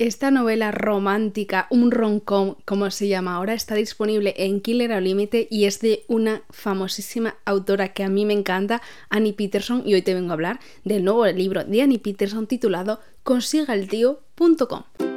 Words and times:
Esta 0.00 0.30
novela 0.30 0.70
romántica, 0.70 1.66
un 1.68 1.90
rom-com, 1.90 2.54
como 2.64 2.90
se 2.90 3.06
llama 3.06 3.34
ahora, 3.34 3.52
está 3.52 3.74
disponible 3.74 4.32
en 4.38 4.62
Killer 4.62 4.92
al 4.92 5.04
Límite 5.04 5.46
y 5.50 5.66
es 5.66 5.80
de 5.80 6.04
una 6.08 6.40
famosísima 6.48 7.36
autora 7.44 7.92
que 7.92 8.02
a 8.02 8.08
mí 8.08 8.24
me 8.24 8.32
encanta, 8.32 8.80
Annie 9.10 9.34
Peterson, 9.34 9.82
y 9.84 9.92
hoy 9.92 10.00
te 10.00 10.14
vengo 10.14 10.30
a 10.30 10.32
hablar 10.32 10.58
del 10.84 11.04
nuevo 11.04 11.26
libro 11.26 11.64
de 11.64 11.82
Annie 11.82 11.98
Peterson 11.98 12.46
titulado 12.46 12.98
consigaltio.com. 13.24 15.09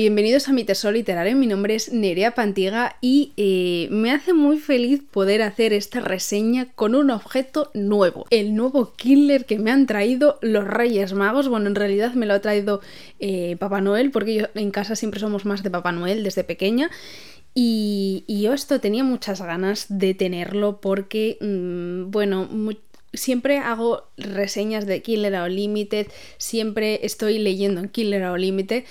Bienvenidos 0.00 0.48
a 0.48 0.54
mi 0.54 0.64
tesoro 0.64 0.94
literario, 0.94 1.36
mi 1.36 1.46
nombre 1.46 1.74
es 1.74 1.92
Nerea 1.92 2.30
Pantiga 2.34 2.96
y 3.02 3.34
eh, 3.36 3.86
me 3.90 4.12
hace 4.12 4.32
muy 4.32 4.58
feliz 4.58 5.02
poder 5.02 5.42
hacer 5.42 5.74
esta 5.74 6.00
reseña 6.00 6.72
con 6.74 6.94
un 6.94 7.10
objeto 7.10 7.70
nuevo, 7.74 8.24
el 8.30 8.54
nuevo 8.54 8.94
killer 8.96 9.44
que 9.44 9.58
me 9.58 9.70
han 9.70 9.84
traído 9.84 10.38
los 10.40 10.66
Reyes 10.66 11.12
Magos, 11.12 11.48
bueno 11.48 11.66
en 11.66 11.74
realidad 11.74 12.14
me 12.14 12.24
lo 12.24 12.32
ha 12.32 12.40
traído 12.40 12.80
eh, 13.18 13.56
Papá 13.58 13.82
Noel 13.82 14.10
porque 14.10 14.36
yo 14.36 14.46
en 14.54 14.70
casa 14.70 14.96
siempre 14.96 15.20
somos 15.20 15.44
más 15.44 15.62
de 15.62 15.68
Papá 15.68 15.92
Noel 15.92 16.24
desde 16.24 16.44
pequeña. 16.44 16.90
Y, 17.52 18.24
yo 18.26 18.54
esto 18.54 18.80
tenía 18.80 19.04
muchas 19.04 19.42
ganas 19.42 19.86
de 19.90 20.14
tenerlo 20.14 20.80
porque, 20.80 21.36
mm, 21.42 22.10
bueno, 22.10 22.48
siempre 23.12 23.58
hago 23.58 24.04
reseñas 24.16 24.86
de 24.86 25.02
Killer 25.02 25.34
o 25.34 25.48
Limited, 25.48 26.06
siempre 26.38 27.00
estoy 27.04 27.38
leyendo 27.38 27.80
en 27.80 27.88
Killer 27.88 28.24
o 28.24 28.38
Limited 28.38 28.84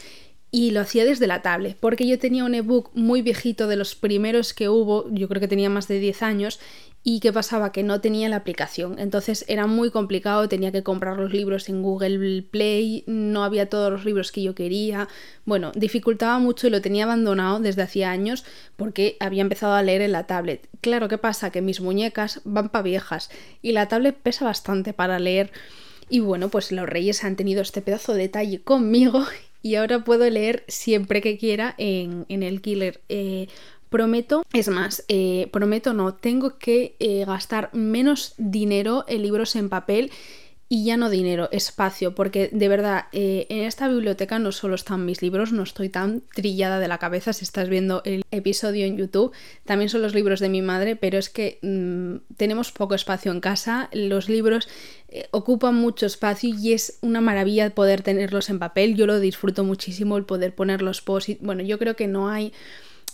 y 0.52 0.71
lo 0.71 0.81
hacía 0.81 1.05
desde 1.05 1.27
la 1.27 1.41
tablet, 1.41 1.77
porque 1.80 2.08
yo 2.08 2.17
tenía 2.17 2.44
un 2.44 2.55
ebook 2.55 2.91
muy 2.94 3.21
viejito 3.21 3.67
de 3.67 3.76
los 3.76 3.95
primeros 3.95 4.53
que 4.53 4.70
hubo, 4.70 5.08
yo 5.12 5.27
creo 5.27 5.39
que 5.39 5.48
tenía 5.48 5.70
más 5.70 5.88
de 5.88 5.99
10 5.99 6.23
años, 6.23 6.59
y 7.02 7.22
qué 7.22 7.31
pasaba 7.31 7.72
que 7.72 7.81
no 7.81 8.02
tenía 8.02 8.27
la 8.27 8.35
aplicación, 8.38 8.99
entonces 8.99 9.45
era 9.48 9.67
muy 9.67 9.89
complicado, 9.89 10.49
tenía 10.49 10.72
que 10.72 10.84
comprar 10.84 11.17
los 11.17 11.31
libros 11.31 11.70
en 11.70 11.81
Google 11.81 12.41
Play, 12.41 13.03
no 13.08 13.44
había 13.44 13.70
todos 13.70 13.91
los 13.91 14.03
libros 14.03 14.31
que 14.31 14.44
yo 14.44 14.53
quería, 14.53 15.08
bueno, 15.45 15.72
dificultaba 15.75 16.39
mucho 16.39 16.67
y 16.67 16.72
lo 16.72 16.81
tenía 16.81 17.06
abandonado 17.06 17.59
desde 17.59 17.84
hacía 17.84 18.11
años 18.11 18.44
porque 18.75 19.16
había 19.19 19.41
empezado 19.41 19.73
a 19.73 19.84
leer 19.84 20.02
en 20.02 20.11
la 20.11 20.28
tablet. 20.28 20.67
Claro, 20.81 21.08
¿qué 21.08 21.17
pasa? 21.17 21.52
Que 21.52 21.61
mis 21.61 21.80
muñecas 21.80 22.41
van 22.44 22.69
para 22.69 22.84
viejas 22.84 23.30
y 23.61 23.72
la 23.72 23.88
tablet 23.88 24.17
pesa 24.17 24.45
bastante 24.45 24.94
para 24.94 25.19
leer. 25.19 25.52
Y 26.09 26.19
bueno, 26.19 26.50
pues 26.50 26.72
los 26.72 26.89
reyes 26.89 27.23
han 27.23 27.36
tenido 27.36 27.61
este 27.61 27.81
pedazo 27.81 28.13
de 28.13 28.23
detalle 28.23 28.61
conmigo 28.61 29.25
y 29.61 29.75
ahora 29.75 30.03
puedo 30.03 30.29
leer 30.29 30.63
siempre 30.67 31.21
que 31.21 31.38
quiera 31.38 31.75
en, 31.77 32.25
el 32.29 32.61
killer. 32.61 33.02
Eh, 33.09 33.47
prometo, 33.89 34.43
es 34.53 34.67
más, 34.69 35.03
eh, 35.07 35.49
prometo 35.51 35.93
no, 35.93 36.13
tengo 36.13 36.57
que 36.59 36.95
eh, 36.99 37.25
gastar 37.25 37.69
menos 37.73 38.35
dinero 38.38 39.03
en 39.07 39.23
libros 39.23 39.55
en 39.55 39.69
papel 39.69 40.11
y 40.72 40.86
ya 40.86 40.98
no 40.98 41.09
dinero, 41.09 41.50
espacio, 41.52 42.14
porque 42.14 42.52
de 42.53 42.67
verdad, 42.70 43.06
eh, 43.12 43.48
en 43.50 43.64
esta 43.64 43.88
biblioteca 43.88 44.38
no 44.38 44.52
solo 44.52 44.75
están 44.75 45.03
mis 45.03 45.23
libros, 45.23 45.52
no 45.52 45.64
estoy 45.64 45.89
tan 45.89 46.22
trillada 46.22 46.80
de 46.80 46.88
la 46.88 47.00
cabeza 47.00 47.34
si 47.34 47.44
estás 47.44 47.70
viendo 47.70 48.03
el 48.06 48.22
episodio 48.30 48.86
en 48.86 48.95
YouTube, 48.95 49.34
también 49.66 49.90
son 49.90 50.03
los 50.03 50.14
libros 50.14 50.40
de 50.40 50.50
mi 50.50 50.62
madre, 50.62 50.95
pero 50.95 51.17
es 51.17 51.31
que 51.31 51.58
mm, 51.64 52.36
tenemos 52.38 52.72
poco 52.72 52.94
espacio 52.94 53.31
en 53.31 53.42
casa, 53.42 53.90
los 53.94 54.30
libros 54.30 54.70
eh, 55.08 55.28
ocupan 55.31 55.73
mucho 55.73 56.06
espacio 56.06 56.56
y 56.56 56.73
es 56.73 57.00
una 57.02 57.20
maravilla 57.20 57.72
poder 57.72 58.03
tenerlos 58.03 58.52
en 58.52 58.59
papel, 58.59 58.95
yo 58.95 59.08
lo 59.08 59.20
disfruto 59.20 59.64
muchísimo 59.64 60.17
el 60.17 60.25
poder 60.25 60.53
ponerlos 60.53 61.02
post 61.02 61.30
bueno, 61.42 61.64
yo 61.64 61.80
creo 61.80 61.95
que 61.95 62.08
no 62.08 62.30
hay 62.30 62.53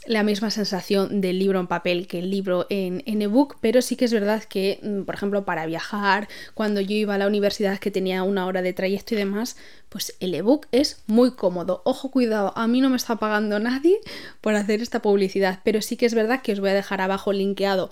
la 0.08 0.24
misma 0.24 0.52
sensación 0.52 1.22
del 1.22 1.40
libro 1.40 1.60
en 1.60 1.68
papel 1.68 2.08
que 2.08 2.20
el 2.20 2.30
libro 2.30 2.68
en, 2.70 3.02
ebook, 3.22 3.58
pero 3.62 3.82
sí 3.82 3.96
que 3.96 4.06
es 4.06 4.14
verdad 4.14 4.44
que, 4.44 4.80
mm, 4.82 5.02
por 5.04 5.16
ejemplo, 5.16 5.46
para 5.46 5.66
viajar, 5.66 6.28
cuando 6.54 6.82
yo 6.82 6.96
iba 6.96 7.16
a 7.16 7.18
la 7.18 7.28
universidad 7.28 7.80
que 7.80 7.92
tenía 7.92 8.24
una 8.24 8.46
hora 8.46 8.62
de 8.62 8.74
trayecto 8.74 9.16
y 9.16 9.18
demás, 9.18 9.58
pues 9.90 10.16
el 10.20 10.36
ebook 10.36 10.68
es 10.72 11.04
muy 11.08 11.32
cómodo. 11.32 11.82
Ojo, 11.86 12.12
cuidado, 12.12 12.54
a 12.56 12.68
mí 12.68 12.82
no 12.82 12.90
me 12.90 12.98
está 12.98 13.16
pagando 13.18 13.60
nadie 13.60 13.98
por 14.42 14.56
hacer 14.56 14.82
esta 14.82 15.02
publicidad, 15.02 15.60
pero 15.64 15.82
sí 15.82 15.98
que 15.98 16.06
es 16.06 16.14
verdad 16.14 16.42
que 16.42 16.54
os 16.54 16.60
voy 16.60 16.70
a 16.70 16.74
dejar 16.74 17.02
abajo 17.02 17.34
linkeado 17.34 17.90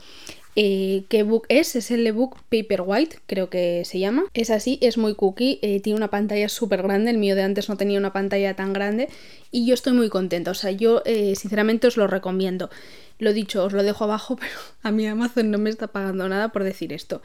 eh, 0.56 1.06
¿Qué 1.10 1.24
book 1.24 1.46
es? 1.50 1.76
Es 1.76 1.90
el 1.90 2.06
ebook 2.06 2.38
Paperwhite, 2.50 3.18
creo 3.26 3.50
que 3.50 3.84
se 3.86 4.00
llama. 4.00 4.26
Es 4.34 4.50
así, 4.50 4.78
es 4.82 4.98
muy 4.98 5.16
cookie, 5.16 5.60
eh, 5.62 5.80
tiene 5.80 5.98
una 5.98 6.10
pantalla 6.10 6.48
súper 6.50 6.84
grande, 6.84 7.12
el 7.12 7.18
mío 7.18 7.36
de 7.36 7.44
antes 7.44 7.70
no 7.70 7.78
tenía 7.78 7.98
una 7.98 8.14
pantalla 8.14 8.56
tan 8.56 8.74
grande 8.74 9.10
y 9.52 9.66
yo 9.66 9.74
estoy 9.74 9.94
muy 9.94 10.10
contenta, 10.10 10.52
o 10.52 10.54
sea, 10.54 10.72
yo 10.72 11.02
eh, 11.06 11.36
sinceramente 11.36 11.88
os 11.88 11.98
lo 11.98 12.08
recomiendo. 12.08 12.70
Lo 13.20 13.34
dicho, 13.34 13.64
os 13.64 13.74
lo 13.74 13.84
dejo 13.84 14.04
abajo, 14.04 14.36
pero 14.40 14.54
a 14.84 14.92
mí 14.92 15.08
Amazon 15.08 15.50
no 15.52 15.58
me 15.58 15.70
está 15.70 15.88
pagando 15.88 16.28
nada 16.30 16.50
por 16.50 16.64
decir 16.64 16.94
esto. 16.94 17.22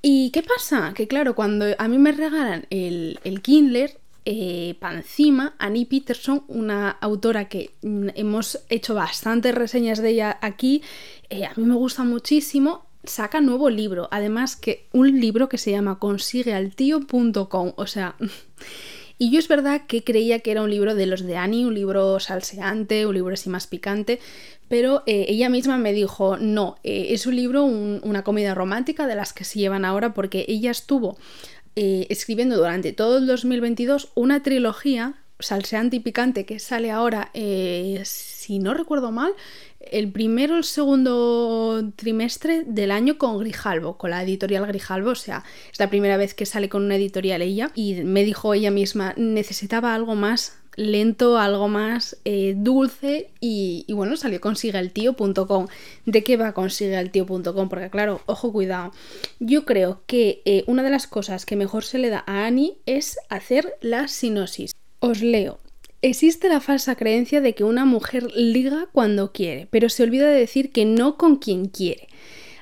¿Y 0.00 0.30
qué 0.30 0.42
pasa? 0.42 0.94
Que 0.96 1.06
claro, 1.06 1.34
cuando 1.34 1.66
a 1.78 1.88
mí 1.88 1.98
me 1.98 2.10
regalan 2.10 2.66
el, 2.70 3.20
el 3.22 3.40
Kindle, 3.40 3.96
eh, 4.24 4.76
encima 4.80 5.54
Annie 5.58 5.86
Peterson, 5.86 6.44
una 6.48 6.90
autora 6.90 7.48
que 7.48 7.70
mm, 7.82 8.08
hemos 8.14 8.60
hecho 8.68 8.94
bastantes 8.94 9.54
reseñas 9.54 10.00
de 10.00 10.10
ella 10.10 10.38
aquí, 10.40 10.82
eh, 11.30 11.44
a 11.44 11.52
mí 11.56 11.64
me 11.64 11.74
gusta 11.74 12.04
muchísimo, 12.04 12.86
saca 13.04 13.40
nuevo 13.40 13.68
libro, 13.70 14.08
además 14.10 14.56
que 14.56 14.86
un 14.92 15.20
libro 15.20 15.48
que 15.48 15.58
se 15.58 15.70
llama 15.70 15.98
consiguealtio.com, 15.98 17.72
o 17.76 17.86
sea... 17.86 18.16
Y 19.18 19.30
yo 19.30 19.38
es 19.38 19.46
verdad 19.46 19.82
que 19.86 20.02
creía 20.02 20.40
que 20.40 20.50
era 20.50 20.62
un 20.62 20.70
libro 20.70 20.96
de 20.96 21.06
los 21.06 21.22
de 21.22 21.36
Annie, 21.36 21.64
un 21.64 21.74
libro 21.74 22.18
salseante, 22.18 23.06
un 23.06 23.14
libro 23.14 23.34
así 23.34 23.48
más 23.48 23.68
picante, 23.68 24.18
pero 24.66 25.04
eh, 25.06 25.26
ella 25.28 25.48
misma 25.48 25.78
me 25.78 25.92
dijo, 25.92 26.38
no, 26.38 26.74
eh, 26.82 27.08
es 27.10 27.26
un 27.26 27.36
libro, 27.36 27.62
una 27.62 28.24
comedia 28.24 28.52
romántica 28.52 29.06
de 29.06 29.14
las 29.14 29.32
que 29.32 29.44
se 29.44 29.60
llevan 29.60 29.84
ahora 29.84 30.12
porque 30.12 30.44
ella 30.48 30.72
estuvo 30.72 31.18
eh, 31.76 32.06
escribiendo 32.10 32.56
durante 32.56 32.92
todo 32.92 33.18
el 33.18 33.26
2022 33.26 34.10
una 34.14 34.42
trilogía 34.42 35.14
salseante 35.38 35.96
y 35.96 36.00
picante 36.00 36.44
que 36.46 36.58
sale 36.58 36.90
ahora, 36.90 37.30
eh, 37.34 38.02
si 38.04 38.58
no 38.58 38.74
recuerdo 38.74 39.10
mal, 39.10 39.32
el 39.80 40.10
primero 40.12 40.54
o 40.54 40.58
el 40.58 40.64
segundo 40.64 41.92
trimestre 41.96 42.62
del 42.64 42.90
año 42.90 43.18
con 43.18 43.38
Grijalvo, 43.38 43.98
con 43.98 44.10
la 44.10 44.22
editorial 44.22 44.66
Grijalvo, 44.66 45.10
o 45.10 45.16
sea, 45.16 45.44
es 45.72 45.78
la 45.80 45.90
primera 45.90 46.16
vez 46.16 46.34
que 46.34 46.46
sale 46.46 46.68
con 46.68 46.84
una 46.84 46.96
editorial 46.96 47.42
ella. 47.42 47.70
Y 47.74 47.94
me 48.04 48.24
dijo 48.24 48.54
ella 48.54 48.70
misma, 48.70 49.14
necesitaba 49.16 49.94
algo 49.94 50.14
más 50.14 50.61
lento, 50.76 51.38
algo 51.38 51.68
más 51.68 52.16
eh, 52.24 52.54
dulce 52.56 53.30
y, 53.40 53.86
bueno, 53.90 54.16
salió 54.16 54.40
consigueeltío.com. 54.40 55.66
¿De 56.06 56.24
qué 56.24 56.36
va 56.36 56.52
consigueeltío.com? 56.52 57.68
Porque 57.68 57.90
claro, 57.90 58.20
ojo, 58.26 58.52
cuidado. 58.52 58.92
Yo 59.38 59.64
creo 59.64 60.02
que 60.06 60.42
eh, 60.44 60.64
una 60.66 60.82
de 60.82 60.90
las 60.90 61.06
cosas 61.06 61.46
que 61.46 61.56
mejor 61.56 61.84
se 61.84 61.98
le 61.98 62.10
da 62.10 62.24
a 62.26 62.46
Annie 62.46 62.74
es 62.86 63.18
hacer 63.28 63.74
la 63.80 64.08
sinosis. 64.08 64.72
Os 65.00 65.22
leo. 65.22 65.58
Existe 66.00 66.48
la 66.48 66.60
falsa 66.60 66.96
creencia 66.96 67.40
de 67.40 67.54
que 67.54 67.62
una 67.62 67.84
mujer 67.84 68.32
liga 68.34 68.88
cuando 68.92 69.30
quiere, 69.30 69.68
pero 69.70 69.88
se 69.88 70.02
olvida 70.02 70.28
de 70.28 70.38
decir 70.38 70.72
que 70.72 70.84
no 70.84 71.16
con 71.16 71.36
quien 71.36 71.66
quiere. 71.66 72.08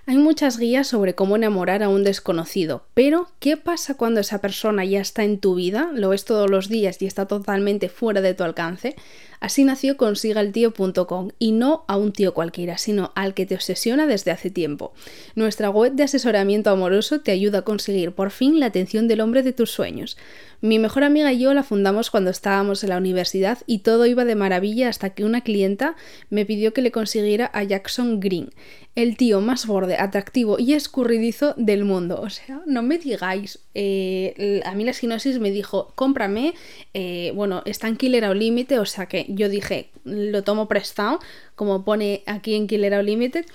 Hay 0.06 0.16
muchas 0.16 0.58
guías 0.58 0.88
sobre 0.88 1.14
cómo 1.14 1.36
enamorar 1.36 1.82
a 1.82 1.88
un 1.88 2.04
desconocido, 2.04 2.84
pero 2.94 3.28
¿qué 3.38 3.56
pasa 3.56 3.94
cuando 3.94 4.20
esa 4.20 4.40
persona 4.40 4.84
ya 4.84 5.00
está 5.00 5.24
en 5.24 5.38
tu 5.38 5.54
vida, 5.54 5.90
lo 5.94 6.08
ves 6.08 6.24
todos 6.24 6.50
los 6.50 6.68
días 6.68 7.00
y 7.02 7.06
está 7.06 7.26
totalmente 7.26 7.88
fuera 7.88 8.20
de 8.20 8.34
tu 8.34 8.42
alcance? 8.42 8.96
Así 9.40 9.64
nació 9.64 9.96
consigaltio.com 9.96 11.30
y 11.38 11.52
no 11.52 11.84
a 11.88 11.96
un 11.96 12.12
tío 12.12 12.34
cualquiera, 12.34 12.78
sino 12.78 13.10
al 13.14 13.34
que 13.34 13.46
te 13.46 13.54
obsesiona 13.54 14.06
desde 14.06 14.30
hace 14.30 14.50
tiempo. 14.50 14.92
Nuestra 15.34 15.70
web 15.70 15.94
de 15.94 16.04
asesoramiento 16.04 16.70
amoroso 16.70 17.20
te 17.20 17.32
ayuda 17.32 17.60
a 17.60 17.62
conseguir 17.62 18.12
por 18.12 18.30
fin 18.30 18.60
la 18.60 18.66
atención 18.66 19.08
del 19.08 19.20
hombre 19.20 19.42
de 19.42 19.52
tus 19.52 19.70
sueños. 19.70 20.16
Mi 20.62 20.78
mejor 20.78 21.04
amiga 21.04 21.32
y 21.32 21.38
yo 21.38 21.54
la 21.54 21.62
fundamos 21.62 22.10
cuando 22.10 22.30
estábamos 22.30 22.84
en 22.84 22.90
la 22.90 22.98
universidad 22.98 23.58
y 23.66 23.78
todo 23.78 24.04
iba 24.04 24.26
de 24.26 24.34
maravilla 24.34 24.90
hasta 24.90 25.10
que 25.10 25.24
una 25.24 25.40
clienta 25.40 25.96
me 26.28 26.44
pidió 26.44 26.74
que 26.74 26.82
le 26.82 26.90
consiguiera 26.90 27.50
a 27.54 27.62
Jackson 27.62 28.20
Green, 28.20 28.50
el 28.94 29.16
tío 29.16 29.40
más 29.40 29.66
borde, 29.66 29.96
atractivo 29.96 30.58
y 30.58 30.74
escurridizo 30.74 31.54
del 31.56 31.84
mundo. 31.84 32.20
O 32.20 32.28
sea, 32.28 32.60
no 32.66 32.82
me 32.82 32.98
digáis. 32.98 33.60
Eh, 33.72 34.60
a 34.66 34.74
mí 34.74 34.84
la 34.84 34.92
sinosis 34.92 35.38
me 35.38 35.50
dijo, 35.50 35.92
cómprame, 35.94 36.52
eh, 36.92 37.32
bueno, 37.34 37.62
está 37.64 37.88
en 37.88 37.96
Killer 37.96 38.26
o 38.26 38.34
Límite, 38.34 38.78
o 38.78 38.84
sea 38.84 39.06
que 39.06 39.24
yo 39.34 39.48
dije, 39.48 39.90
lo 40.04 40.42
tomo 40.42 40.68
prestado, 40.68 41.20
como 41.54 41.84
pone 41.84 42.22
aquí 42.26 42.54
en 42.54 42.66
Killer 42.66 42.94
o 42.94 43.02
Limited, 43.02 43.46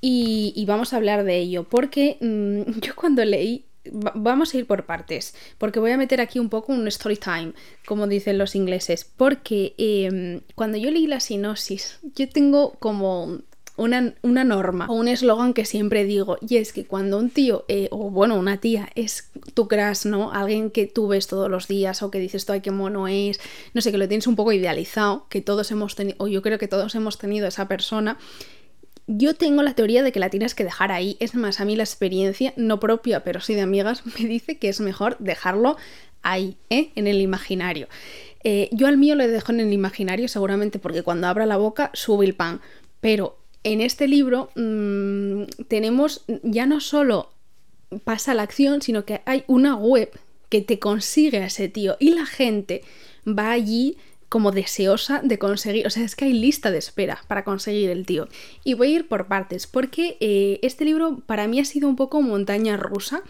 y, 0.00 0.64
vamos 0.66 0.92
a 0.92 0.96
hablar 0.96 1.24
de 1.24 1.38
ello, 1.38 1.64
porque 1.64 2.18
mm, 2.20 2.80
yo 2.80 2.94
cuando 2.94 3.24
leí 3.24 3.64
vamos 3.92 4.52
a 4.52 4.58
ir 4.58 4.66
por 4.66 4.84
partes, 4.84 5.34
porque 5.58 5.78
voy 5.78 5.92
a 5.92 5.96
meter 5.96 6.20
aquí 6.20 6.38
un 6.38 6.48
poco 6.48 6.72
un 6.72 6.86
story 6.88 7.16
time, 7.16 7.52
como 7.86 8.06
dicen 8.06 8.38
los 8.38 8.56
ingleses, 8.56 9.04
porque 9.04 9.74
em, 9.78 10.40
cuando 10.54 10.76
yo 10.76 10.90
leí 10.90 11.06
la 11.06 11.20
sinosis, 11.20 11.98
yo 12.14 12.28
tengo 12.28 12.72
como 12.80 13.42
una, 13.76 14.14
una 14.22 14.44
norma 14.44 14.86
o 14.88 14.94
un 14.94 15.08
eslogan 15.08 15.52
que 15.54 15.64
siempre 15.64 16.04
digo, 16.04 16.38
y 16.46 16.56
es 16.56 16.72
que 16.72 16.84
cuando 16.84 17.18
un 17.18 17.30
tío 17.30 17.64
eh, 17.68 17.88
o 17.90 18.10
bueno, 18.10 18.36
una 18.36 18.58
tía 18.58 18.88
es 18.94 19.30
tu 19.54 19.68
crush, 19.68 20.06
¿no? 20.06 20.32
Alguien 20.32 20.70
que 20.70 20.86
tú 20.86 21.08
ves 21.08 21.26
todos 21.26 21.50
los 21.50 21.68
días 21.68 22.02
o 22.02 22.10
que 22.10 22.18
dices, 22.18 22.48
ay, 22.48 22.60
qué 22.60 22.70
mono 22.70 23.08
es, 23.08 23.40
no 23.74 23.80
sé, 23.80 23.92
que 23.92 23.98
lo 23.98 24.08
tienes 24.08 24.26
un 24.26 24.36
poco 24.36 24.52
idealizado, 24.52 25.26
que 25.28 25.40
todos 25.40 25.70
hemos 25.70 25.94
tenido, 25.94 26.16
o 26.18 26.28
yo 26.28 26.42
creo 26.42 26.58
que 26.58 26.68
todos 26.68 26.94
hemos 26.94 27.18
tenido 27.18 27.46
esa 27.46 27.68
persona, 27.68 28.18
yo 29.06 29.34
tengo 29.34 29.62
la 29.62 29.74
teoría 29.74 30.02
de 30.02 30.10
que 30.10 30.20
la 30.20 30.30
tienes 30.30 30.54
que 30.54 30.64
dejar 30.64 30.90
ahí. 30.90 31.16
Es 31.20 31.34
más, 31.34 31.60
a 31.60 31.64
mí 31.64 31.76
la 31.76 31.84
experiencia, 31.84 32.52
no 32.56 32.80
propia, 32.80 33.22
pero 33.22 33.40
sí 33.40 33.54
de 33.54 33.60
amigas, 33.60 34.02
me 34.18 34.26
dice 34.26 34.58
que 34.58 34.68
es 34.68 34.80
mejor 34.80 35.16
dejarlo 35.18 35.76
ahí, 36.22 36.56
¿eh? 36.70 36.90
en 36.96 37.06
el 37.06 37.20
imaginario. 37.20 37.88
Eh, 38.42 38.68
yo 38.72 38.86
al 38.86 38.96
mío 38.96 39.14
lo 39.14 39.26
dejo 39.26 39.52
en 39.52 39.60
el 39.60 39.72
imaginario 39.72 40.28
seguramente 40.28 40.78
porque 40.78 41.02
cuando 41.02 41.26
abra 41.26 41.46
la 41.46 41.56
boca 41.56 41.90
sube 41.94 42.26
el 42.26 42.34
pan, 42.34 42.60
pero 43.00 43.38
en 43.66 43.80
este 43.80 44.06
libro 44.06 44.50
mm, 44.54 45.42
tenemos 45.66 46.24
ya 46.44 46.66
no 46.66 46.80
solo 46.80 47.30
pasa 48.04 48.32
la 48.32 48.42
acción, 48.42 48.80
sino 48.80 49.04
que 49.04 49.22
hay 49.24 49.42
una 49.48 49.74
web 49.74 50.08
que 50.48 50.60
te 50.60 50.78
consigue 50.78 51.38
a 51.38 51.46
ese 51.46 51.68
tío 51.68 51.96
y 51.98 52.10
la 52.10 52.26
gente 52.26 52.82
va 53.26 53.50
allí 53.50 53.96
como 54.28 54.52
deseosa 54.52 55.20
de 55.22 55.38
conseguir, 55.38 55.84
o 55.86 55.90
sea, 55.90 56.04
es 56.04 56.14
que 56.14 56.26
hay 56.26 56.32
lista 56.32 56.70
de 56.70 56.78
espera 56.78 57.24
para 57.26 57.42
conseguir 57.42 57.90
el 57.90 58.06
tío. 58.06 58.28
Y 58.62 58.74
voy 58.74 58.88
a 58.88 58.96
ir 58.96 59.08
por 59.08 59.26
partes, 59.26 59.66
porque 59.66 60.16
eh, 60.20 60.60
este 60.62 60.84
libro 60.84 61.22
para 61.26 61.48
mí 61.48 61.58
ha 61.58 61.64
sido 61.64 61.88
un 61.88 61.96
poco 61.96 62.22
montaña 62.22 62.76
rusa. 62.76 63.22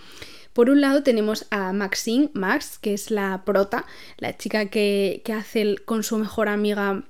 Por 0.53 0.69
un 0.69 0.81
lado 0.83 1.03
tenemos 1.03 1.47
a 1.51 1.73
Maxine, 1.73 2.31
Max, 2.35 2.79
que 2.79 2.93
es 2.93 3.11
la 3.11 3.43
prota, 3.45 3.87
la 4.19 4.37
chica 4.37 4.67
que, 4.67 5.23
que 5.25 5.33
hace 5.33 5.77
con 5.85 6.03
su 6.03 6.19
mejor 6.19 6.49
amiga 6.49 7.05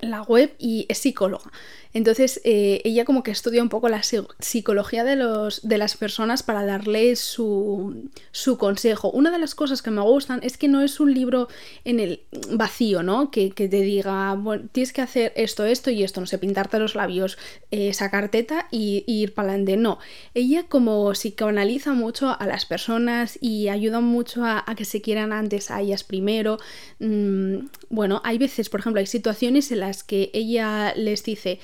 la 0.00 0.22
web 0.22 0.54
y 0.58 0.86
es 0.88 0.98
psicóloga. 0.98 1.50
Entonces 1.94 2.40
eh, 2.44 2.80
ella 2.84 3.04
como 3.04 3.22
que 3.22 3.30
estudia 3.30 3.62
un 3.62 3.68
poco 3.68 3.88
la 3.88 4.02
psicología 4.02 5.04
de, 5.04 5.16
los, 5.16 5.66
de 5.66 5.78
las 5.78 5.96
personas 5.96 6.42
para 6.42 6.64
darle 6.64 7.16
su, 7.16 8.08
su, 8.30 8.58
consejo. 8.58 9.10
Una 9.10 9.30
de 9.30 9.38
las 9.38 9.54
cosas 9.54 9.82
que 9.82 9.90
me 9.90 10.02
gustan 10.02 10.40
es 10.42 10.58
que 10.58 10.68
no 10.68 10.82
es 10.82 11.00
un 11.00 11.14
libro 11.14 11.48
en 11.84 12.00
el 12.00 12.20
vacío, 12.50 13.02
¿no? 13.02 13.30
Que, 13.30 13.50
te 13.50 13.68
diga, 13.68 14.34
bueno, 14.34 14.68
tienes 14.70 14.92
que 14.92 15.00
hacer 15.00 15.32
esto, 15.36 15.64
esto 15.64 15.90
y 15.90 16.02
esto, 16.02 16.20
no 16.20 16.26
sé, 16.26 16.38
pintarte 16.38 16.78
los 16.78 16.94
labios, 16.94 17.38
eh, 17.70 17.92
sacar 17.92 18.30
teta 18.30 18.68
y, 18.70 19.04
ir 19.06 19.34
para 19.34 19.50
adelante. 19.50 19.76
No, 19.76 19.98
ella 20.34 20.64
como 20.68 21.10
psicoanaliza 21.12 21.92
mucho 21.92 22.36
a 22.38 22.46
las 22.46 22.66
personas 22.66 23.38
y 23.40 23.68
ayuda 23.68 24.00
mucho 24.00 24.44
a, 24.44 24.64
que 24.76 24.84
se 24.84 25.00
quieran 25.00 25.32
antes 25.32 25.70
a 25.70 25.80
ellas 25.80 26.04
primero. 26.04 26.58
Mm, 26.98 27.66
bueno, 27.88 28.20
hay 28.24 28.38
veces, 28.38 28.68
por 28.68 28.80
ejemplo, 28.80 29.00
hay 29.00 29.06
situaciones 29.06 29.72
en 29.72 29.80
las 29.80 30.04
que 30.04 30.30
ella 30.32 30.92
les 30.94 31.24
dice, 31.24 31.58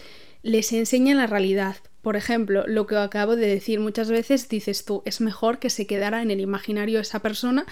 les 0.44 0.72
enseña 0.72 1.14
la 1.14 1.26
realidad. 1.26 1.76
Por 2.02 2.16
ejemplo, 2.16 2.64
lo 2.68 2.86
que 2.86 2.96
acabo 2.96 3.34
de 3.34 3.46
decir 3.46 3.80
muchas 3.80 4.10
veces, 4.10 4.48
dices 4.48 4.84
tú, 4.84 5.02
es 5.06 5.22
mejor 5.22 5.58
que 5.58 5.70
se 5.70 5.86
quedara 5.86 6.22
en 6.22 6.30
el 6.30 6.40
imaginario 6.40 7.00
esa 7.00 7.20
persona 7.20 7.66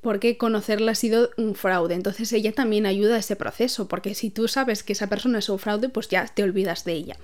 porque 0.00 0.36
conocerla 0.36 0.92
ha 0.92 0.94
sido 0.94 1.30
un 1.36 1.54
fraude. 1.54 1.94
Entonces 1.94 2.32
ella 2.32 2.52
también 2.52 2.86
ayuda 2.86 3.16
a 3.16 3.18
ese 3.18 3.36
proceso, 3.36 3.88
porque 3.88 4.14
si 4.14 4.30
tú 4.30 4.48
sabes 4.48 4.82
que 4.82 4.94
esa 4.94 5.08
persona 5.08 5.38
es 5.38 5.48
un 5.48 5.58
fraude, 5.58 5.88
pues 5.88 6.08
ya 6.08 6.26
te 6.26 6.42
olvidas 6.42 6.84
de 6.84 6.94
ella. 6.94 7.16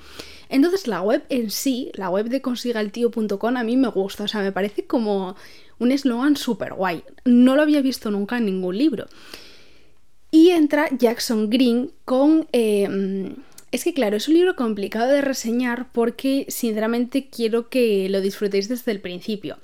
Entonces 0.48 0.86
la 0.86 1.00
web 1.00 1.22
en 1.30 1.50
sí, 1.50 1.90
la 1.94 2.10
web 2.10 2.28
de 2.28 2.42
consigaltio.com 2.42 3.56
a 3.56 3.64
mí 3.64 3.76
me 3.76 3.88
gusta, 3.88 4.24
o 4.24 4.28
sea, 4.28 4.42
me 4.42 4.52
parece 4.52 4.86
como 4.86 5.36
un 5.78 5.92
eslogan 5.92 6.36
súper 6.36 6.74
guay. 6.74 7.04
No 7.24 7.56
lo 7.56 7.62
había 7.62 7.80
visto 7.80 8.10
nunca 8.10 8.36
en 8.38 8.46
ningún 8.46 8.76
libro. 8.76 9.06
Y 10.30 10.50
entra 10.50 10.88
Jackson 10.90 11.48
Green 11.48 11.90
con... 12.04 12.48
Eh, 12.52 13.34
es 13.72 13.84
que 13.84 13.94
claro, 13.94 14.16
es 14.16 14.28
un 14.28 14.34
libro 14.34 14.56
complicado 14.56 15.12
de 15.12 15.20
reseñar 15.20 15.90
porque 15.92 16.46
sinceramente 16.48 17.28
quiero 17.28 17.68
que 17.68 18.08
lo 18.08 18.20
disfrutéis 18.20 18.68
desde 18.68 18.92
el 18.92 19.00
principio. 19.00 19.58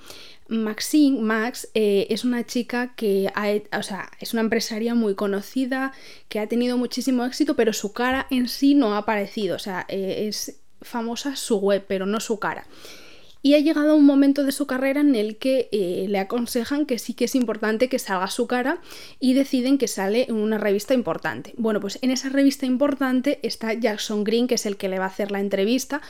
Maxine, 0.49 1.20
Max, 1.20 1.69
eh, 1.75 2.06
es 2.11 2.25
una 2.25 2.47
chica 2.47 2.94
que 2.94 3.32
o 3.76 3.82
sea, 3.82 4.11
es 4.20 4.32
una 4.32 4.43
empresaria 4.43 4.94
muy 4.94 5.17
conocida, 5.17 5.93
que 6.29 6.38
ha 6.38 6.47
tenido 6.47 6.79
muchísimo 6.79 7.25
éxito, 7.25 7.56
pero 7.56 7.73
su 7.73 7.93
cara 7.93 8.29
en 8.31 8.49
sí 8.49 8.75
no 8.75 8.94
ha 8.94 8.99
aparecido. 8.99 9.56
O 9.56 9.58
sea, 9.58 9.87
eh, 9.88 10.26
es 10.29 10.61
famosa 10.82 11.35
su 11.35 11.59
web, 11.59 11.85
pero 11.88 12.06
no 12.06 12.20
su 12.20 12.38
cara 12.38 12.64
y 13.47 13.55
ha 13.55 13.61
llegado 13.61 13.95
un 13.95 14.05
momento 14.05 14.43
de 14.43 14.51
su 14.51 14.67
carrera 14.67 15.03
en 15.03 15.15
el 15.15 15.37
que 15.37 15.69
eh, 15.71 16.07
le 16.09 16.19
aconsejan 16.19 16.85
que 16.85 16.99
sí 16.99 17.15
que 17.15 17.27
es 17.27 17.37
importante 17.37 17.89
que 17.89 18.01
salga 18.01 18.27
su 18.27 18.49
cara 18.49 18.81
y 19.21 19.35
deciden 19.35 19.79
que 19.79 19.87
sale 19.87 20.27
en 20.29 20.35
una 20.35 20.59
revista 20.59 20.95
importante. 20.95 21.55
Bueno, 21.57 21.79
pues 21.79 22.01
en 22.03 22.11
esa 22.11 22.29
revista 22.29 22.67
importante 22.67 23.39
está 23.45 23.73
Jackson 23.73 24.25
Green, 24.25 24.49
que 24.49 24.57
es 24.57 24.67
el 24.67 24.77
que 24.77 24.89
le 24.89 24.99
va 24.99 25.05
a 25.05 25.11
hacer 25.11 25.31
la 25.31 25.39
entrevista, 25.39 26.03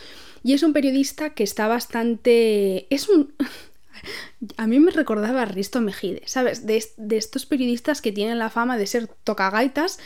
y 0.42 0.54
es 0.54 0.62
un 0.62 0.72
periodista 0.72 1.34
que 1.34 1.44
está 1.44 1.68
bastante... 1.68 2.86
es 2.88 3.06
un... 3.10 3.34
A 4.56 4.66
mí 4.66 4.78
me 4.78 4.90
recordaba 4.90 5.42
a 5.42 5.46
Risto 5.46 5.80
Mejide, 5.80 6.22
¿sabes? 6.26 6.66
De, 6.66 6.84
de, 6.96 7.16
estos 7.16 7.44
periodistas 7.46 8.00
que 8.00 8.12
tienen 8.12 8.38
la 8.38 8.50
fama 8.50 8.76
de 8.76 8.86
ser 8.86 9.08
tocagaitas 9.08 9.98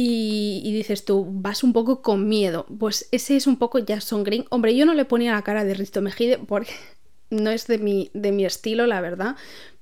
y, 0.00 0.72
dices 0.72 1.04
tú, 1.04 1.26
vas 1.28 1.64
un 1.64 1.72
poco 1.72 2.02
con 2.02 2.28
miedo. 2.28 2.66
Pues 2.78 3.08
ese 3.10 3.34
es 3.34 3.48
un 3.48 3.56
poco 3.56 3.80
Jackson 3.80 4.22
Green. 4.22 4.44
Hombre, 4.48 4.76
yo 4.76 4.86
no 4.86 4.94
le 4.94 5.04
ponía 5.04 5.32
la 5.32 5.42
cara 5.42 5.64
de 5.64 5.74
Risto 5.74 6.00
Mejide 6.00 6.38
porque 6.38 6.70
no 7.30 7.50
es 7.50 7.66
de 7.66 7.78
mi, 7.78 8.08
de 8.14 8.30
mi 8.30 8.44
estilo, 8.44 8.86
la 8.86 9.00
verdad. 9.00 9.34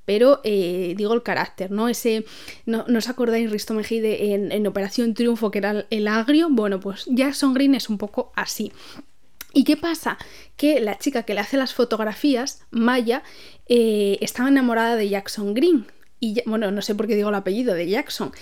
Pero 0.06 0.40
eh, 0.42 0.94
digo 0.96 1.12
el 1.12 1.22
carácter, 1.22 1.70
¿no? 1.70 1.90
Ese. 1.90 2.24
¿No, 2.64 2.86
os 2.96 3.08
acordáis 3.10 3.50
Risto 3.50 3.74
Mejide 3.74 4.32
en, 4.32 4.52
en, 4.52 4.66
Operación 4.66 5.12
Triunfo, 5.12 5.50
que 5.50 5.58
era 5.58 5.84
el 5.90 6.08
agrio? 6.08 6.48
Bueno, 6.50 6.80
pues 6.80 7.04
Jackson 7.10 7.52
Green 7.52 7.74
es 7.74 7.90
un 7.90 7.98
poco 7.98 8.32
así. 8.36 8.72
¿Y 9.52 9.64
qué 9.64 9.76
pasa? 9.76 10.16
Que 10.56 10.80
la 10.80 10.96
chica 10.96 11.24
que 11.24 11.34
le 11.34 11.40
hace 11.40 11.58
las 11.58 11.74
fotografías, 11.74 12.62
Maya, 12.70 13.22
eh, 13.66 14.16
estaba 14.22 14.48
enamorada 14.48 14.96
de 14.96 15.10
Jackson 15.10 15.52
Green. 15.52 15.86
Y 16.20 16.42
bueno, 16.46 16.70
no 16.70 16.80
sé 16.80 16.94
por 16.94 17.06
qué 17.06 17.16
digo 17.16 17.28
el 17.28 17.34
apellido 17.34 17.74
de 17.74 17.86
Jackson. 17.86 18.32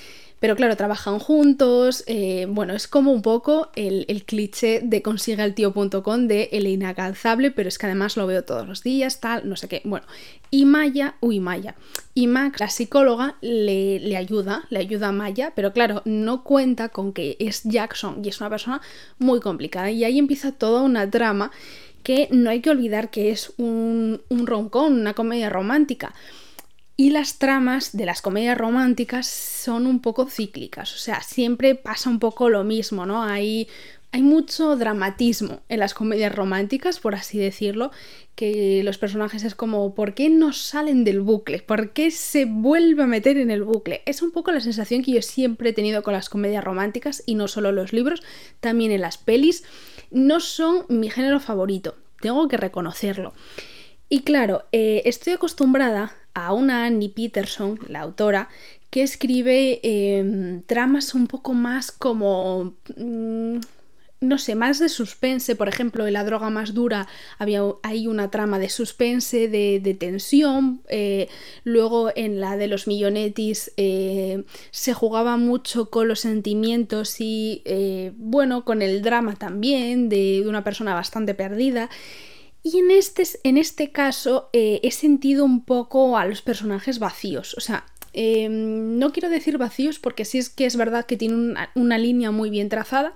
Pero 0.44 0.56
claro, 0.56 0.76
trabajan 0.76 1.20
juntos. 1.20 2.04
Eh, 2.06 2.44
bueno, 2.50 2.74
es 2.74 2.86
como 2.86 3.12
un 3.12 3.22
poco 3.22 3.70
el, 3.76 4.24
cliché 4.26 4.82
de 4.84 5.00
consigaltio.com 5.00 6.26
de 6.26 6.50
el 6.52 6.66
inalcanzable, 6.66 7.50
pero 7.50 7.70
es 7.70 7.78
que 7.78 7.86
además 7.86 8.18
lo 8.18 8.26
veo 8.26 8.44
todos 8.44 8.68
los 8.68 8.82
días, 8.82 9.20
tal, 9.20 9.48
no 9.48 9.56
sé 9.56 9.68
qué. 9.68 9.80
Bueno, 9.86 10.04
y 10.50 10.66
Maya, 10.66 11.14
uy, 11.20 11.40
Maya. 11.40 11.76
Y 12.12 12.26
Max, 12.26 12.60
la 12.60 12.68
psicóloga, 12.68 13.36
le, 13.40 14.00
le 14.00 14.18
ayuda, 14.18 14.66
le 14.68 14.80
ayuda 14.80 15.08
a 15.08 15.12
Maya, 15.12 15.54
pero 15.56 15.72
claro, 15.72 16.02
no 16.04 16.44
cuenta 16.44 16.90
con 16.90 17.14
que 17.14 17.38
es 17.38 17.62
Jackson 17.62 18.20
y 18.22 18.28
es 18.28 18.38
una 18.42 18.50
persona 18.50 18.82
muy 19.18 19.40
complicada. 19.40 19.90
Y 19.92 20.04
ahí 20.04 20.18
empieza 20.18 20.52
toda 20.52 20.82
una 20.82 21.10
trama 21.10 21.52
que 22.02 22.28
no 22.30 22.50
hay 22.50 22.60
que 22.60 22.68
olvidar 22.68 23.10
que 23.10 23.30
es 23.30 23.54
un, 23.56 24.20
un 24.28 24.46
rom 24.46 24.68
una 24.74 25.14
comedia 25.14 25.48
romántica. 25.48 26.12
Y 26.96 27.10
las 27.10 27.38
tramas 27.38 27.96
de 27.96 28.06
las 28.06 28.22
comedias 28.22 28.56
románticas 28.56 29.26
son 29.26 29.86
un 29.86 30.00
poco 30.00 30.26
cíclicas, 30.26 30.94
o 30.94 30.98
sea, 30.98 31.22
siempre 31.22 31.74
pasa 31.74 32.08
un 32.08 32.20
poco 32.20 32.48
lo 32.50 32.62
mismo, 32.62 33.04
¿no? 33.04 33.24
Hay, 33.24 33.66
hay 34.12 34.22
mucho 34.22 34.76
dramatismo 34.76 35.60
en 35.68 35.80
las 35.80 35.92
comedias 35.92 36.32
románticas, 36.32 37.00
por 37.00 37.16
así 37.16 37.36
decirlo, 37.36 37.90
que 38.36 38.82
los 38.84 38.96
personajes 38.96 39.42
es 39.42 39.56
como, 39.56 39.92
¿por 39.96 40.14
qué 40.14 40.28
no 40.28 40.52
salen 40.52 41.02
del 41.02 41.20
bucle? 41.20 41.58
¿Por 41.62 41.90
qué 41.90 42.12
se 42.12 42.44
vuelve 42.44 43.02
a 43.02 43.06
meter 43.06 43.38
en 43.38 43.50
el 43.50 43.64
bucle? 43.64 44.02
Es 44.06 44.22
un 44.22 44.30
poco 44.30 44.52
la 44.52 44.60
sensación 44.60 45.02
que 45.02 45.10
yo 45.10 45.22
siempre 45.22 45.70
he 45.70 45.72
tenido 45.72 46.04
con 46.04 46.12
las 46.12 46.28
comedias 46.28 46.62
románticas 46.62 47.24
y 47.26 47.34
no 47.34 47.48
solo 47.48 47.72
los 47.72 47.92
libros, 47.92 48.22
también 48.60 48.92
en 48.92 49.00
las 49.00 49.18
pelis. 49.18 49.64
No 50.12 50.38
son 50.38 50.86
mi 50.88 51.10
género 51.10 51.40
favorito, 51.40 51.96
tengo 52.20 52.46
que 52.46 52.56
reconocerlo. 52.56 53.34
Y 54.08 54.20
claro, 54.20 54.64
eh, 54.70 55.02
estoy 55.06 55.32
acostumbrada 55.32 56.14
a 56.34 56.52
una 56.52 56.84
Annie 56.84 57.08
Peterson, 57.08 57.78
la 57.88 58.00
autora, 58.00 58.48
que 58.90 59.02
escribe 59.02 59.80
em, 59.82 60.62
tramas 60.62 61.14
un 61.14 61.26
poco 61.26 61.54
más 61.54 61.90
como... 61.90 62.74
Mm, 62.96 63.58
no 64.24 64.38
sé, 64.38 64.54
más 64.54 64.78
de 64.78 64.88
suspense, 64.88 65.54
por 65.54 65.68
ejemplo, 65.68 66.06
en 66.06 66.14
La 66.14 66.24
droga 66.24 66.50
más 66.50 66.74
dura 66.74 67.06
había 67.38 67.62
hay 67.82 68.06
una 68.06 68.30
trama 68.30 68.58
de 68.58 68.68
suspense, 68.68 69.48
de, 69.48 69.96
tensión, 69.98 70.80
eh, 70.88 71.28
luego 71.62 72.10
en 72.14 72.40
la 72.40 72.56
de 72.56 72.66
los 72.66 72.86
millonetis 72.86 73.72
eh, 73.76 74.44
se 74.70 74.94
jugaba 74.94 75.36
mucho 75.36 75.90
con 75.90 76.08
los 76.08 76.20
sentimientos 76.20 77.20
y, 77.20 77.62
eh, 77.64 78.12
bueno, 78.16 78.64
con 78.64 78.82
el 78.82 79.02
drama 79.02 79.36
también 79.36 80.08
de 80.08 80.44
una 80.46 80.64
persona 80.64 80.94
bastante 80.94 81.34
perdida. 81.34 81.90
Y 82.66 82.78
en 82.78 82.90
este, 82.90 83.24
en 83.42 83.58
este 83.58 83.92
caso 83.92 84.48
eh, 84.54 84.80
he 84.82 84.90
sentido 84.90 85.44
un 85.44 85.66
poco 85.66 86.16
a 86.16 86.24
los 86.24 86.40
personajes 86.40 86.98
vacíos. 86.98 87.54
O 87.58 87.60
sea, 87.60 87.84
em, 88.14 88.98
no 88.98 89.12
quiero 89.12 89.28
decir 89.28 89.58
vacíos 89.58 89.98
porque 89.98 90.24
sí 90.24 90.38
es 90.38 90.48
que 90.48 90.64
es 90.64 90.74
verdad 90.76 91.04
que 91.04 91.18
tiene 91.18 91.54
una, 91.74 91.98
línea 91.98 92.30
muy 92.30 92.48
bien 92.48 92.70
trazada, 92.70 93.12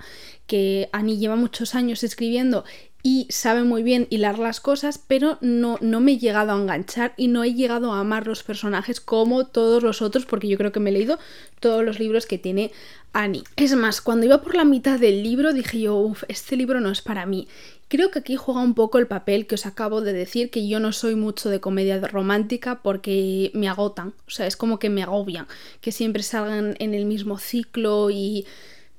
que 0.47 0.91
Annie 0.93 1.17
lleva 1.17 1.35
muchos 1.35 1.75
años 1.75 2.05
escribiendo 2.05 2.65
y 3.03 3.27
sabe 3.31 3.63
muy 3.63 3.83
bien 3.83 4.07
hilar 4.11 4.39
las 4.39 4.61
cosas, 4.61 4.99
pero 4.99 5.39
no, 5.41 5.79
no 5.81 6.01
me 6.01 6.13
he 6.13 6.19
llegado 6.19 6.53
a 6.53 6.61
enganchar 6.61 7.15
y 7.17 7.29
no 7.29 7.43
he 7.43 7.55
llegado 7.55 7.93
a 7.93 8.01
amar 8.01 8.27
los 8.27 8.43
personajes 8.43 9.01
como 9.01 9.47
todos 9.47 9.83
los 9.83 10.03
otros, 10.03 10.27
porque 10.27 10.49
yo 10.49 10.59
creo 10.59 10.73
que 10.73 10.81
me 10.81 10.91
he 10.91 10.93
leído 10.93 11.19
todos 11.61 11.83
los 11.83 11.99
libros 11.99 12.27
que 12.27 12.37
tiene 12.37 12.71
Annie. 13.15 13.45
Es 13.57 13.75
más, 13.75 14.03
cuando 14.03 14.27
iba 14.27 14.43
por 14.43 14.55
la 14.55 14.65
mitad 14.65 14.99
del 14.99 15.23
libro 15.23 15.55
dije 15.55 15.81
yo, 15.81 15.97
uff, 15.97 16.25
este 16.29 16.57
libro 16.57 16.81
no 16.81 16.91
es 16.91 17.01
para 17.01 17.25
mí. 17.25 17.49
Creo 17.89 18.11
que 18.11 18.19
aquí 18.19 18.37
juega 18.37 18.61
un 18.61 18.75
poco 18.75 18.99
el 18.99 19.07
papel 19.07 19.47
que 19.47 19.55
os 19.55 19.65
acabo 19.65 20.03
de 20.03 20.13
decir, 20.13 20.51
que 20.51 20.69
yo 20.69 20.79
no 20.79 20.93
soy 20.93 21.15
mucho 21.15 21.49
de 21.49 21.61
comedia 21.61 21.99
romántica 22.01 22.83
porque 22.83 23.51
me 23.55 23.69
agotan, 23.69 24.15
o 24.27 24.31
sea, 24.31 24.47
es 24.47 24.57
como 24.57 24.79
que 24.79 24.91
me 24.91 25.03
agobian, 25.03 25.47
que 25.81 25.91
siempre 25.91 26.23
salgan 26.23 26.77
en 26.79 26.95
el 26.95 27.05
mismo 27.07 27.39
ciclo 27.39 28.11
y... 28.11 28.47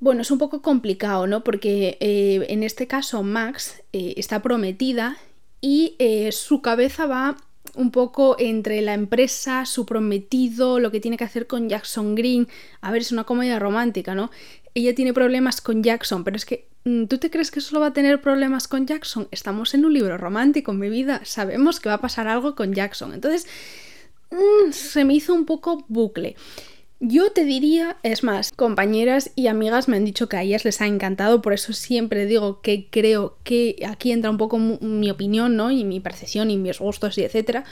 Bueno, 0.01 0.21
es 0.21 0.31
un 0.31 0.37
poco 0.37 0.61
complicado, 0.61 1.27
¿no? 1.27 1.43
Porque 1.43 1.97
eh, 1.99 2.45
en 2.47 2.63
este 2.63 2.87
caso 2.87 3.21
Max 3.21 3.83
eh, 3.91 4.13
está 4.15 4.41
prometida 4.41 5.17
y 5.59 5.95
eh, 5.99 6.31
su 6.31 6.61
cabeza 6.61 7.05
va 7.05 7.35
un 7.75 7.91
poco 7.91 8.35
entre 8.39 8.81
la 8.81 8.93
empresa, 8.93 9.65
su 9.65 9.85
prometido, 9.85 10.79
lo 10.79 10.91
que 10.91 10.99
tiene 10.99 11.17
que 11.17 11.23
hacer 11.23 11.47
con 11.47 11.69
Jackson 11.69 12.15
Green. 12.15 12.47
A 12.81 12.91
ver, 12.91 13.01
es 13.01 13.11
una 13.11 13.23
comedia 13.23 13.59
romántica, 13.59 14.15
¿no? 14.15 14.31
Ella 14.73 14.93
tiene 14.95 15.13
problemas 15.13 15.61
con 15.61 15.83
Jackson, 15.83 16.23
pero 16.23 16.37
es 16.37 16.45
que 16.45 16.67
mm, 16.85 17.05
¿tú 17.05 17.17
te 17.17 17.29
crees 17.29 17.51
que 17.51 17.61
solo 17.61 17.81
va 17.81 17.87
a 17.87 17.93
tener 17.93 18.21
problemas 18.21 18.67
con 18.67 18.85
Jackson? 18.85 19.27
Estamos 19.31 19.73
en 19.73 19.85
un 19.85 19.93
libro 19.93 20.17
romántico, 20.17 20.73
mi 20.73 20.89
vida, 20.89 21.21
sabemos 21.23 21.79
que 21.79 21.89
va 21.89 21.95
a 21.95 22.01
pasar 22.01 22.27
algo 22.27 22.55
con 22.55 22.73
Jackson. 22.73 23.13
Entonces, 23.13 23.47
mm, 24.31 24.71
se 24.71 25.05
me 25.05 25.13
hizo 25.13 25.33
un 25.33 25.45
poco 25.45 25.85
bucle. 25.87 26.35
Yo 27.01 27.31
te 27.31 27.45
diría, 27.45 27.95
es 28.03 28.23
más, 28.23 28.51
compañeras 28.51 29.31
y 29.35 29.47
amigas 29.47 29.87
me 29.87 29.95
han 29.95 30.03
dicho 30.03 30.27
que 30.27 30.35
a 30.35 30.43
ellas 30.43 30.65
les 30.65 30.81
ha 30.81 30.87
encantado, 30.87 31.41
por 31.41 31.53
eso 31.53 31.71
siempre 31.71 32.25
digo 32.25 32.59
que 32.59 32.89
creo 32.89 33.37
que 33.45 33.77
aquí 33.87 34.11
entra 34.11 34.29
un 34.29 34.37
poco 34.37 34.57
mi 34.57 35.09
opinión, 35.09 35.55
¿no? 35.55 35.71
Y 35.71 35.85
mi 35.85 36.01
percepción 36.01 36.51
y 36.51 36.57
mis 36.57 36.79
gustos 36.79 37.17
y 37.17 37.23
etcétera. 37.23 37.63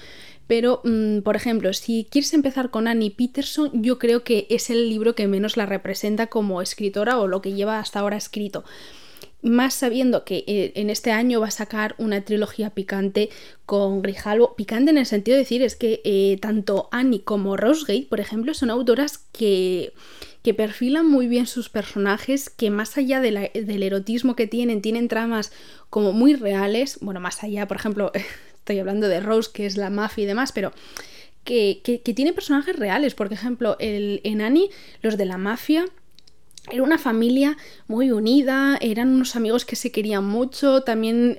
Pero, 0.47 0.79
mm, 0.85 1.19
por 1.23 1.35
ejemplo, 1.35 1.73
si 1.73 2.07
quieres 2.09 2.33
empezar 2.33 2.69
con 2.69 2.87
Annie 2.87 3.11
Peterson, 3.11 3.69
yo 3.73 3.99
creo 3.99 4.23
que 4.23 4.47
es 4.49 4.69
el 4.69 4.89
libro 4.89 5.13
que 5.13 5.27
menos 5.27 5.57
la 5.57 5.65
representa 5.65 6.27
como 6.27 6.61
escritora 6.61 7.19
o 7.19 7.27
lo 7.27 7.41
que 7.41 7.51
lleva 7.51 7.79
hasta 7.79 7.99
ahora 7.99 8.15
escrito 8.15 8.63
más 9.41 9.73
sabiendo 9.75 10.23
que 10.23 10.43
eh, 10.47 10.71
en 10.75 10.89
este 10.89 11.11
año 11.11 11.39
va 11.39 11.47
a 11.47 11.51
sacar 11.51 11.95
una 11.97 12.21
trilogía 12.21 12.71
picante 12.71 13.29
con 13.65 14.01
Grijalvo. 14.01 14.55
Picante 14.55 14.91
en 14.91 14.97
el 14.97 15.05
sentido 15.05 15.35
de 15.35 15.43
decir 15.43 15.61
es 15.61 15.75
que 15.75 16.01
eh, 16.03 16.37
tanto 16.41 16.89
Annie 16.91 17.21
como 17.21 17.55
Rosegate, 17.55 18.07
por 18.09 18.19
ejemplo, 18.19 18.53
son 18.53 18.69
autoras 18.69 19.19
que, 19.31 19.93
que 20.43 20.53
perfilan 20.53 21.07
muy 21.07 21.27
bien 21.27 21.45
sus 21.45 21.69
personajes, 21.69 22.49
que 22.49 22.69
más 22.69 22.97
allá 22.97 23.21
del 23.21 23.83
erotismo 23.83 24.35
que 24.35 24.47
tienen, 24.47 24.81
tienen 24.81 25.07
tramas 25.07 25.51
como 25.89 26.13
muy 26.13 26.35
reales. 26.35 26.97
Bueno, 27.01 27.19
más 27.19 27.43
allá, 27.43 27.67
por 27.67 27.77
ejemplo, 27.77 28.11
estoy 28.57 28.79
hablando 28.79 29.07
de 29.07 29.19
Rose, 29.19 29.51
que 29.53 29.65
es 29.65 29.77
la 29.77 29.89
mafia 29.89 30.23
y 30.23 30.27
demás, 30.27 30.51
pero... 30.51 30.71
Que, 31.43 31.79
que, 31.81 32.13
tiene 32.13 32.33
personajes 32.33 32.75
reales. 32.75 33.15
Por 33.15 33.31
ejemplo, 33.31 33.77
el, 33.79 34.19
en 34.25 34.41
Annie, 34.41 34.69
los 35.01 35.15
de 35.15 35.23
la 35.23 35.37
mafia 35.37 35.85
era 36.69 36.83
una 36.83 36.97
familia 36.97 37.57
muy 37.87 38.11
unida, 38.11 38.77
eran 38.81 39.09
unos 39.09 39.35
amigos 39.35 39.65
que 39.65 39.75
se 39.75 39.91
querían 39.91 40.25
mucho, 40.25 40.81
también 40.81 41.37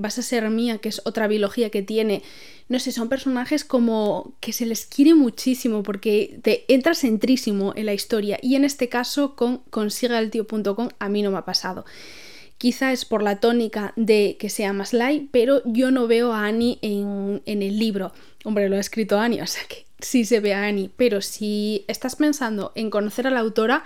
Vas 0.00 0.18
a 0.18 0.22
ser 0.22 0.48
mía, 0.50 0.78
que 0.78 0.88
es 0.88 1.02
otra 1.04 1.28
biología 1.28 1.70
que 1.70 1.82
tiene, 1.82 2.22
no 2.68 2.78
sé, 2.78 2.92
son 2.92 3.08
personajes 3.08 3.64
como 3.64 4.34
que 4.40 4.52
se 4.52 4.66
les 4.66 4.86
quiere 4.86 5.14
muchísimo 5.14 5.82
porque 5.82 6.38
te 6.42 6.64
entras 6.72 7.00
centrísimo 7.00 7.72
en 7.76 7.86
la 7.86 7.94
historia 7.94 8.38
y 8.42 8.56
en 8.56 8.64
este 8.64 8.88
caso 8.88 9.36
con 9.36 9.58
consigaltio.com 9.70 10.88
a 10.98 11.08
mí 11.08 11.22
no 11.22 11.30
me 11.30 11.38
ha 11.38 11.44
pasado. 11.44 11.84
Quizá 12.58 12.92
es 12.92 13.04
por 13.04 13.22
la 13.22 13.38
tónica 13.38 13.92
de 13.96 14.36
que 14.40 14.48
sea 14.48 14.72
más 14.72 14.94
light, 14.94 15.28
pero 15.30 15.62
yo 15.66 15.90
no 15.90 16.06
veo 16.06 16.32
a 16.32 16.46
Annie 16.46 16.78
en, 16.80 17.42
en 17.44 17.62
el 17.62 17.78
libro. 17.78 18.12
Hombre, 18.44 18.68
lo 18.68 18.76
ha 18.76 18.80
escrito 18.80 19.18
Annie, 19.18 19.42
o 19.42 19.46
sea 19.46 19.62
que 19.68 19.84
sí 19.98 20.24
se 20.24 20.40
ve 20.40 20.54
a 20.54 20.64
Annie, 20.64 20.90
pero 20.96 21.20
si 21.20 21.84
estás 21.88 22.16
pensando 22.16 22.72
en 22.74 22.90
conocer 22.90 23.26
a 23.26 23.30
la 23.30 23.40
autora, 23.40 23.84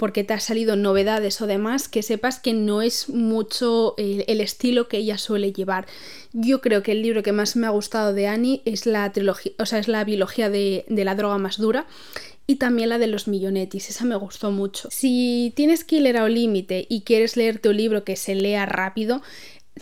porque 0.00 0.24
te 0.24 0.32
ha 0.32 0.40
salido 0.40 0.76
novedades 0.76 1.42
o 1.42 1.46
demás, 1.46 1.86
que 1.86 2.02
sepas 2.02 2.40
que 2.40 2.54
no 2.54 2.80
es 2.80 3.10
mucho 3.10 3.94
el, 3.98 4.40
estilo 4.40 4.88
que 4.88 4.96
ella 4.96 5.18
suele 5.18 5.52
llevar. 5.52 5.86
Yo 6.32 6.62
creo 6.62 6.82
que 6.82 6.92
el 6.92 7.02
libro 7.02 7.22
que 7.22 7.32
más 7.32 7.54
me 7.54 7.66
ha 7.66 7.70
gustado 7.70 8.14
de 8.14 8.26
Annie 8.26 8.62
es 8.64 8.86
la 8.86 9.12
trilogía, 9.12 9.52
o 9.58 9.66
sea, 9.66 9.78
es 9.78 9.88
la 9.88 10.02
biología 10.04 10.48
de, 10.48 10.86
de 10.88 11.04
la 11.04 11.16
droga 11.16 11.36
más 11.36 11.58
dura 11.58 11.86
y 12.46 12.56
también 12.56 12.88
la 12.88 12.96
de 12.96 13.08
los 13.08 13.28
millonetis, 13.28 13.90
esa 13.90 14.06
me 14.06 14.16
gustó 14.16 14.50
mucho. 14.50 14.88
Si 14.90 15.52
tienes 15.54 15.84
Killer 15.84 16.16
o 16.22 16.28
límite 16.28 16.86
y 16.88 17.02
quieres 17.02 17.36
leerte 17.36 17.68
un 17.68 17.76
libro 17.76 18.02
que 18.02 18.16
se 18.16 18.34
lea 18.34 18.64
rápido, 18.64 19.20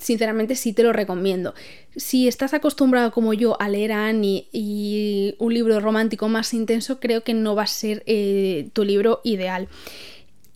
sinceramente 0.00 0.54
sí 0.54 0.72
te 0.72 0.82
lo 0.82 0.92
recomiendo. 0.92 1.54
Si 1.96 2.28
estás 2.28 2.54
acostumbrado 2.54 3.12
como 3.12 3.34
yo 3.34 3.60
a 3.60 3.68
leer 3.68 3.92
a 3.92 4.06
Annie 4.06 4.48
y 4.52 5.34
un 5.38 5.54
libro 5.54 5.80
romántico 5.80 6.28
más 6.28 6.54
intenso, 6.54 7.00
creo 7.00 7.22
que 7.22 7.34
no 7.34 7.54
va 7.54 7.64
a 7.64 7.66
ser 7.66 8.02
eh, 8.06 8.68
tu 8.72 8.84
libro 8.84 9.20
ideal. 9.24 9.68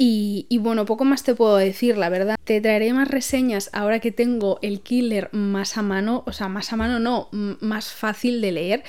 Y, 0.05 0.59
bueno, 0.59 0.85
poco 0.85 1.05
más 1.05 1.23
te 1.23 1.33
puedo 1.33 1.57
decir, 1.57 1.97
la 1.97 2.09
verdad. 2.09 2.35
Te 2.43 2.61
traeré 2.61 2.93
más 2.93 3.09
reseñas 3.09 3.71
ahora 3.73 4.01
que 4.01 4.11
tengo 4.11 4.59
el 4.61 4.81
killer 4.81 5.29
más 5.31 5.77
a 5.79 5.83
mano, 5.83 6.25
o 6.27 6.33
sea, 6.33 6.49
más 6.49 6.73
a 6.73 6.77
mano 6.77 6.99
no, 6.99 7.29
más 7.61 7.93
fácil 7.93 8.41
de 8.41 8.51
leer 8.51 8.85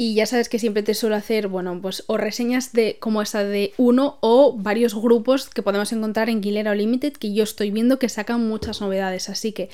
y 0.00 0.14
ya 0.14 0.24
sabes 0.24 0.48
que 0.48 0.58
siempre 0.58 0.82
te 0.82 0.94
suelo 0.94 1.14
hacer, 1.14 1.48
bueno, 1.48 1.78
pues 1.82 2.04
o 2.06 2.16
reseñas 2.16 2.72
de 2.72 2.96
como 3.00 3.20
esa 3.20 3.44
de 3.44 3.74
uno 3.76 4.16
o 4.22 4.56
varios 4.56 4.94
grupos 4.94 5.50
que 5.50 5.60
podemos 5.60 5.92
encontrar 5.92 6.30
en 6.30 6.40
Guilera 6.40 6.74
Limited 6.74 7.12
que 7.12 7.34
yo 7.34 7.44
estoy 7.44 7.70
viendo 7.70 7.98
que 7.98 8.08
sacan 8.08 8.48
muchas 8.48 8.80
novedades. 8.80 9.28
Así 9.28 9.52
que 9.52 9.68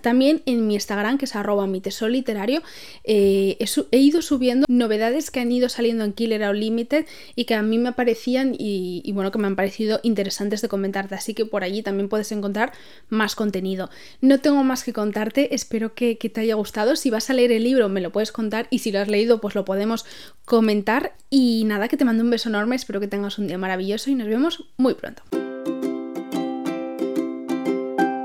también 0.00 0.40
en 0.46 0.68
mi 0.68 0.74
Instagram, 0.74 1.18
que 1.18 1.24
es 1.24 1.34
arroba 1.34 1.66
mi 1.66 1.80
tesoro 1.80 2.12
literario, 2.12 2.62
eh, 3.02 3.58
he, 3.90 3.98
ido 3.98 4.22
subiendo 4.22 4.66
novedades 4.68 5.32
que 5.32 5.40
han 5.40 5.50
ido 5.50 5.68
saliendo 5.68 6.04
en 6.04 6.12
Killer 6.12 6.54
Limited 6.54 7.04
y 7.34 7.44
que 7.44 7.56
a 7.56 7.62
mí 7.62 7.76
me 7.78 7.90
parecían 7.90 8.54
y, 8.56 9.10
bueno, 9.12 9.32
que 9.32 9.38
me 9.38 9.48
han 9.48 9.56
parecido 9.56 9.98
interesantes 10.04 10.62
de 10.62 10.68
comentarte. 10.68 11.16
Así 11.16 11.34
que 11.34 11.44
por 11.44 11.64
allí 11.64 11.82
también 11.82 12.08
puedes 12.08 12.30
encontrar 12.30 12.70
más 13.08 13.34
contenido. 13.34 13.90
No 14.20 14.38
tengo 14.38 14.62
más 14.62 14.84
que 14.84 14.92
contarte, 14.92 15.56
espero 15.56 15.92
que, 15.96 16.18
que 16.18 16.28
te 16.28 16.42
haya 16.42 16.54
gustado. 16.54 16.94
Si 16.94 17.10
vas 17.10 17.30
a 17.30 17.34
leer 17.34 17.50
el 17.50 17.64
libro 17.64 17.88
me 17.88 18.00
lo 18.00 18.12
puedes 18.12 18.30
contar 18.30 18.68
y 18.70 18.78
si 18.78 18.92
lo 18.92 19.00
has 19.00 19.08
leído 19.08 19.40
pues 19.40 19.56
lo 19.56 19.64
podemos 19.72 20.04
comentar. 20.44 21.14
Y 21.30 21.64
nada, 21.64 21.88
que 21.88 21.96
te 21.96 22.04
mando 22.04 22.22
un 22.22 22.30
beso 22.30 22.50
enorme, 22.50 22.76
espero 22.76 23.00
que 23.00 23.08
tengas 23.08 23.38
un 23.38 23.46
día 23.46 23.56
maravilloso 23.56 24.10
y 24.10 24.14
nos 24.14 24.28
vemos 24.28 24.64
muy 24.76 24.94
pronto. 24.94 25.22